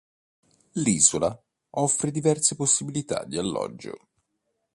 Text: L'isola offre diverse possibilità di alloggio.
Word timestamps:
L'isola 0.81 1.39
offre 1.75 2.09
diverse 2.09 2.55
possibilità 2.55 3.23
di 3.23 3.37
alloggio. 3.37 4.07